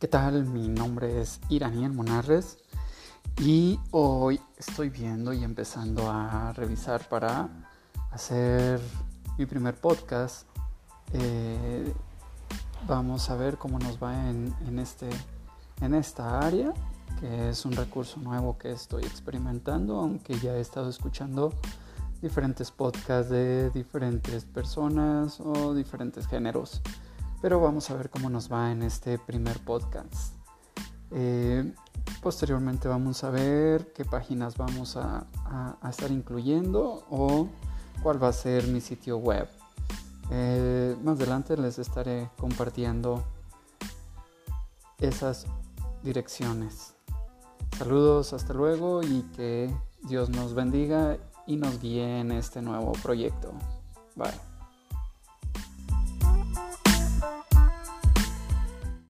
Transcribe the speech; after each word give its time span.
¿Qué 0.00 0.08
tal? 0.08 0.44
Mi 0.44 0.68
nombre 0.68 1.20
es 1.20 1.40
Iraniel 1.48 1.92
Monarres 1.92 2.58
y 3.40 3.78
hoy 3.92 4.40
estoy 4.58 4.90
viendo 4.90 5.32
y 5.32 5.44
empezando 5.44 6.10
a 6.10 6.52
revisar 6.52 7.08
para 7.08 7.48
hacer 8.10 8.80
mi 9.38 9.46
primer 9.46 9.76
podcast. 9.76 10.48
Eh, 11.12 11.94
vamos 12.88 13.30
a 13.30 13.36
ver 13.36 13.56
cómo 13.56 13.78
nos 13.78 14.02
va 14.02 14.28
en, 14.28 14.78
este, 14.80 15.08
en 15.80 15.94
esta 15.94 16.40
área, 16.40 16.74
que 17.20 17.50
es 17.50 17.64
un 17.64 17.72
recurso 17.72 18.18
nuevo 18.18 18.58
que 18.58 18.72
estoy 18.72 19.04
experimentando, 19.04 20.00
aunque 20.00 20.36
ya 20.40 20.56
he 20.56 20.60
estado 20.60 20.90
escuchando 20.90 21.54
diferentes 22.20 22.72
podcasts 22.72 23.30
de 23.30 23.70
diferentes 23.70 24.44
personas 24.44 25.38
o 25.40 25.72
diferentes 25.72 26.26
géneros. 26.26 26.82
Pero 27.44 27.60
vamos 27.60 27.90
a 27.90 27.94
ver 27.94 28.08
cómo 28.08 28.30
nos 28.30 28.50
va 28.50 28.72
en 28.72 28.82
este 28.82 29.18
primer 29.18 29.58
podcast. 29.58 30.32
Eh, 31.10 31.74
posteriormente 32.22 32.88
vamos 32.88 33.22
a 33.22 33.28
ver 33.28 33.92
qué 33.92 34.06
páginas 34.06 34.56
vamos 34.56 34.96
a, 34.96 35.26
estar 35.86 36.10
incluyendo 36.10 37.04
o 37.10 37.46
cuál 38.02 38.22
va 38.22 38.28
a 38.28 38.32
ser 38.32 38.66
mi 38.68 38.80
sitio 38.80 39.18
web. 39.18 39.46
Eh, 40.30 40.96
más 41.02 41.18
adelante 41.18 41.58
les 41.58 41.78
estaré 41.78 42.30
compartiendo 42.38 43.22
esas 44.98 45.44
direcciones. 46.02 46.94
Saludos, 47.76 48.32
hasta 48.32 48.54
luego 48.54 49.02
y 49.02 49.20
que 49.36 49.70
Dios 50.08 50.30
nos 50.30 50.54
bendiga 50.54 51.18
y 51.46 51.56
nos 51.56 51.78
guíe 51.78 52.20
en 52.20 52.32
este 52.32 52.62
nuevo 52.62 52.92
proyecto. 53.02 53.52
Bye. 54.16 54.53